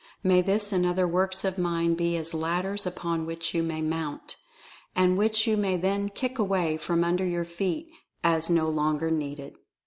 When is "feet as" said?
7.45-8.49